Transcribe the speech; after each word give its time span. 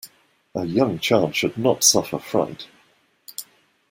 A 0.55 0.65
young 0.65 0.97
child 0.97 1.35
should 1.35 1.59
not 1.59 1.83
suffer 1.83 2.17
fright. 2.17 2.65